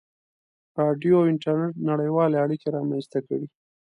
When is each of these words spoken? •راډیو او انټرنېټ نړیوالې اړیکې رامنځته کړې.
•راډیو 0.79 1.13
او 1.19 1.27
انټرنېټ 1.31 1.73
نړیوالې 1.89 2.35
اړیکې 2.45 2.67
رامنځته 2.77 3.19
کړې. 3.27 3.45